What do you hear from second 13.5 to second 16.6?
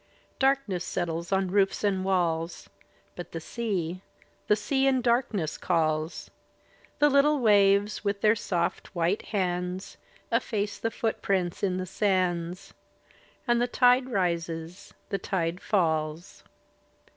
the tide rises, the tide falls.